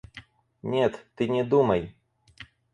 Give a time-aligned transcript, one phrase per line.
[0.63, 1.95] Нет, ты не думай.